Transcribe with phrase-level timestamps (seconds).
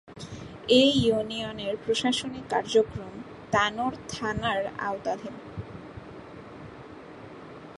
[0.71, 3.13] এ ইউনিয়নের প্রশাসনিক কার্যক্রম
[3.51, 5.35] তানোর থানার আওতাধীন।